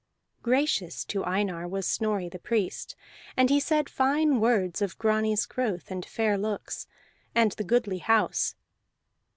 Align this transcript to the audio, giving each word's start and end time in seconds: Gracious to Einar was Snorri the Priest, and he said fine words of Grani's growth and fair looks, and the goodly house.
Gracious 0.41 1.05
to 1.05 1.23
Einar 1.25 1.67
was 1.67 1.85
Snorri 1.87 2.27
the 2.27 2.39
Priest, 2.39 2.95
and 3.37 3.51
he 3.51 3.59
said 3.59 3.87
fine 3.87 4.39
words 4.39 4.81
of 4.81 4.97
Grani's 4.97 5.45
growth 5.45 5.91
and 5.91 6.03
fair 6.03 6.39
looks, 6.39 6.87
and 7.35 7.51
the 7.51 7.63
goodly 7.63 7.99
house. 7.99 8.55